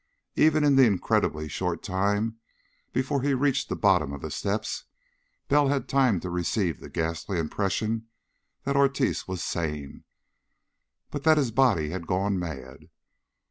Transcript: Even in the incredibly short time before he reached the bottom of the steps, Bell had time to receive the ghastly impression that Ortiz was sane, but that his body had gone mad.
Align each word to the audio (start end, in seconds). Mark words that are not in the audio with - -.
Even 0.33 0.63
in 0.63 0.77
the 0.77 0.85
incredibly 0.87 1.47
short 1.47 1.83
time 1.83 2.39
before 2.91 3.21
he 3.21 3.35
reached 3.35 3.69
the 3.69 3.75
bottom 3.75 4.13
of 4.13 4.21
the 4.23 4.31
steps, 4.31 4.85
Bell 5.47 5.67
had 5.67 5.87
time 5.87 6.19
to 6.21 6.31
receive 6.31 6.79
the 6.79 6.89
ghastly 6.89 7.37
impression 7.37 8.07
that 8.63 8.75
Ortiz 8.75 9.27
was 9.27 9.43
sane, 9.43 10.03
but 11.11 11.21
that 11.25 11.37
his 11.37 11.51
body 11.51 11.91
had 11.91 12.07
gone 12.07 12.39
mad. 12.39 12.89